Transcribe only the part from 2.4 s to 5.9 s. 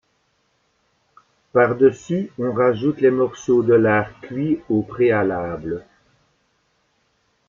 rajoute les morceaux de lard cuits au préalable.